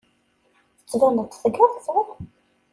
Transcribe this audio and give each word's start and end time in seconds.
Tettbaneḍ-d 0.79 1.33
tgerrzeḍ. 1.41 2.07